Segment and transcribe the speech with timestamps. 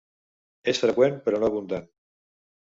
[0.73, 1.87] És freqüent però no abundant.